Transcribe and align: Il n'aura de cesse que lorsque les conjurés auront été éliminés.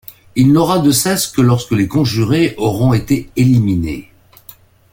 Il 0.35 0.51
n'aura 0.51 0.79
de 0.79 0.89
cesse 0.89 1.27
que 1.27 1.41
lorsque 1.41 1.73
les 1.73 1.87
conjurés 1.87 2.55
auront 2.57 2.91
été 2.93 3.29
éliminés. 3.35 4.09